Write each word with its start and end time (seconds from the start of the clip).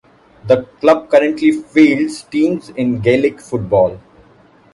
The 0.47 0.63
club 0.79 1.11
currently 1.11 1.51
fields 1.51 2.23
teams 2.23 2.69
in 2.69 3.01
Gaelic 3.01 3.39
football. 3.39 4.01